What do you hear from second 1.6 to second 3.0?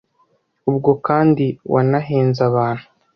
wanahenze abantu,